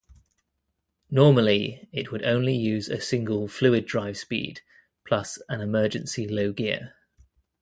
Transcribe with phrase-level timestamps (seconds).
[1.11, 4.61] Normally it would only use a single fluid-drive speed,
[5.05, 6.95] plus an emergency low gear.